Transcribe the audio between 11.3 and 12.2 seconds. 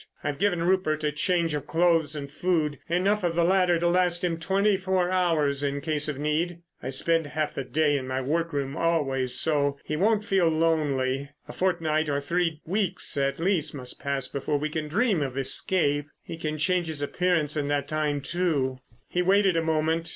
A fortnight or